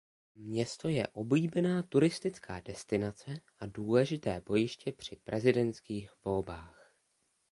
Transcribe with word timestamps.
Město 0.35 0.89
je 0.89 1.07
oblíbená 1.07 1.83
turistická 1.83 2.59
destinace 2.59 3.31
a 3.59 3.65
důležité 3.65 4.41
bojiště 4.45 4.91
při 4.91 5.15
prezidentských 5.15 6.11
volbách. 6.25 6.93